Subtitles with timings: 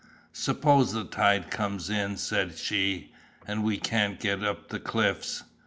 [0.33, 3.13] "Suppose the tide comes in," said she,
[3.45, 5.43] "and we can't get up the cliffs?"